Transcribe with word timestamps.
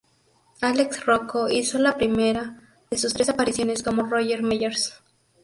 Alex 0.63 1.05
Rocco 1.05 1.47
hizo 1.47 1.77
la 1.77 1.95
primera 1.95 2.59
de 2.89 2.97
sus 2.97 3.13
tres 3.13 3.29
apariciones 3.29 3.83
como 3.83 4.01
Roger 4.01 4.41
Meyers. 4.41 4.95